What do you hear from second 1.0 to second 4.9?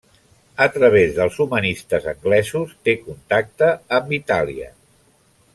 dels humanistes anglesos té contacte amb Itàlia.